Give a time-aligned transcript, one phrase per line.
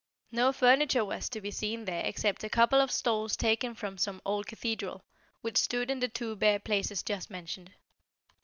[0.31, 4.19] No furniture was to be seen there except a couple of stalls taken from some
[4.25, 5.03] old cathedral,
[5.41, 7.71] which stood in the two bare places just mentioned.